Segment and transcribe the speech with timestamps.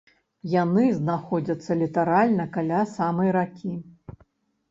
[0.51, 3.71] Яны знаходзяцца літаральна каля самай ракі.